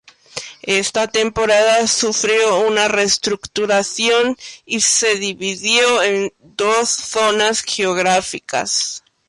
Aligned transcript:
Esta 0.63 1.07
temporada 1.07 1.85
sufrió 1.87 2.61
una 2.67 2.87
reestructuración 2.87 4.35
y 4.65 4.79
se 4.81 5.13
dividió 5.19 6.01
en 6.01 6.33
dos 6.39 6.89
zonas 6.89 7.61
geográficas. 7.61 9.03